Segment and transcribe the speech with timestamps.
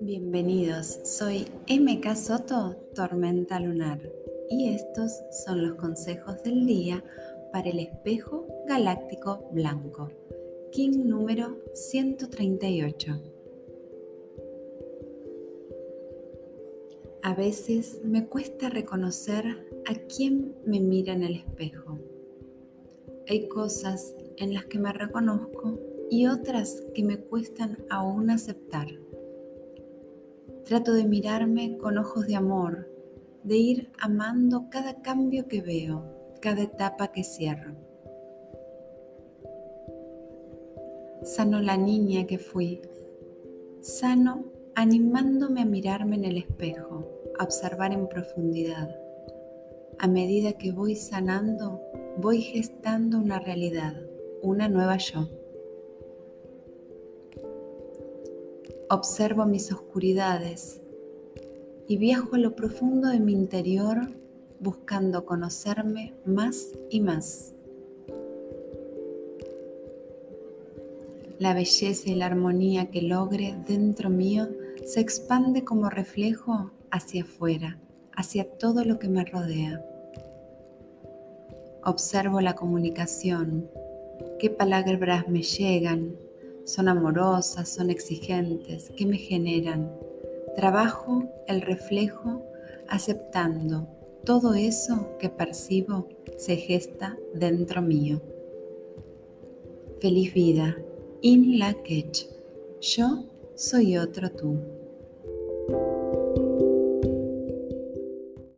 [0.00, 4.00] Bienvenidos, soy MK Soto, Tormenta Lunar,
[4.50, 7.04] y estos son los consejos del día
[7.52, 10.10] para el espejo galáctico blanco,
[10.72, 13.22] King número 138.
[17.22, 19.44] A veces me cuesta reconocer
[19.86, 21.98] a quién me mira en el espejo.
[23.28, 25.80] Hay cosas en las que me reconozco
[26.10, 28.86] y otras que me cuestan aún aceptar.
[30.64, 32.88] Trato de mirarme con ojos de amor,
[33.42, 36.04] de ir amando cada cambio que veo,
[36.40, 37.74] cada etapa que cierro.
[41.22, 42.82] Sano la niña que fui,
[43.80, 44.44] sano
[44.76, 47.08] animándome a mirarme en el espejo,
[47.38, 48.94] a observar en profundidad.
[49.98, 51.80] A medida que voy sanando,
[52.18, 53.94] voy gestando una realidad,
[54.42, 55.28] una nueva yo.
[58.88, 60.80] Observo mis oscuridades
[61.88, 63.98] y viajo a lo profundo de mi interior
[64.60, 67.52] buscando conocerme más y más.
[71.38, 74.48] La belleza y la armonía que logre dentro mío
[74.86, 77.78] se expande como reflejo hacia afuera,
[78.14, 79.84] hacia todo lo que me rodea.
[81.86, 83.70] Observo la comunicación,
[84.40, 86.16] qué palabras me llegan,
[86.64, 89.92] son amorosas, son exigentes, ¿qué me generan?
[90.56, 92.42] Trabajo el reflejo
[92.88, 93.86] aceptando
[94.24, 98.20] todo eso que percibo se gesta dentro mío.
[100.00, 100.76] Feliz vida,
[101.22, 101.76] In la
[102.80, 104.58] Yo soy otro tú.